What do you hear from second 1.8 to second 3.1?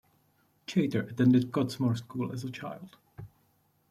School as a child.